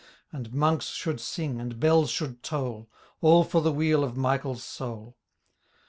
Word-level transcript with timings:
And 0.31 0.51
Monks 0.51 0.87
should 0.87 1.19
sing, 1.21 1.61
and 1.61 1.79
bells 1.79 2.09
should 2.09 2.41
toll. 2.41 2.89
All 3.21 3.43
for 3.43 3.61
the 3.61 3.71
weal 3.71 4.03
of 4.03 4.15
MichaePs 4.17 4.57
soul. 4.63 5.15